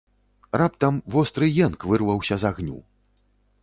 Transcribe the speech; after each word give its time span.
Раптам 0.61 0.95
востры 1.17 1.51
енк 1.69 1.79
вырваўся 1.93 2.35
з 2.45 2.53
агню. 2.53 2.77